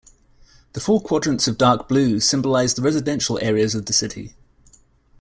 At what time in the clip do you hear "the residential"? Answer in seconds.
2.73-3.37